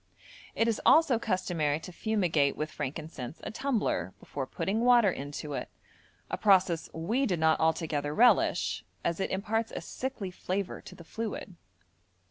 It 0.55 0.67
is 0.67 0.81
also 0.83 1.19
customary 1.19 1.79
to 1.81 1.91
fumigate 1.91 2.55
with 2.57 2.71
frankincense 2.71 3.39
a 3.43 3.51
tumbler 3.51 4.15
before 4.19 4.47
putting 4.47 4.81
water 4.81 5.11
into 5.11 5.53
it, 5.53 5.69
a 6.27 6.39
process 6.39 6.89
we 6.91 7.27
did 7.27 7.39
not 7.39 7.59
altogether 7.59 8.11
relish, 8.11 8.83
as 9.05 9.19
it 9.19 9.29
imparts 9.29 9.71
a 9.71 9.79
sickly 9.79 10.31
flavour 10.31 10.81
to 10.81 10.95
the 10.95 11.03
fluid. 11.03 11.53